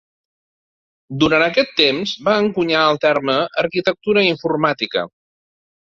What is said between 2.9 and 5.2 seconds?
el terme "arquitectura informàtica".